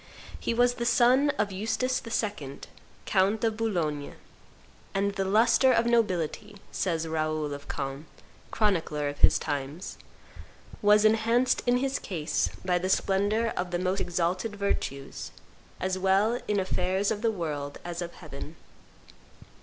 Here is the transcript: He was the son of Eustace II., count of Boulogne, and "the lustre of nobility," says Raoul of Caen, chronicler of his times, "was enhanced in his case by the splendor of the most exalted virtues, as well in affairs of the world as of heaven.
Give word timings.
He 0.39 0.51
was 0.51 0.73
the 0.73 0.85
son 0.87 1.29
of 1.37 1.51
Eustace 1.51 2.01
II., 2.07 2.61
count 3.05 3.43
of 3.43 3.55
Boulogne, 3.55 4.15
and 4.95 5.13
"the 5.13 5.23
lustre 5.25 5.71
of 5.71 5.85
nobility," 5.85 6.55
says 6.71 7.07
Raoul 7.07 7.53
of 7.53 7.67
Caen, 7.67 8.07
chronicler 8.49 9.07
of 9.09 9.19
his 9.19 9.37
times, 9.37 9.99
"was 10.81 11.05
enhanced 11.05 11.61
in 11.67 11.77
his 11.77 11.99
case 11.99 12.49
by 12.65 12.79
the 12.79 12.89
splendor 12.89 13.53
of 13.55 13.69
the 13.69 13.77
most 13.77 14.01
exalted 14.01 14.55
virtues, 14.55 15.29
as 15.79 15.99
well 15.99 16.41
in 16.47 16.59
affairs 16.59 17.11
of 17.11 17.21
the 17.21 17.29
world 17.29 17.77
as 17.85 18.01
of 18.01 18.13
heaven. 18.15 18.55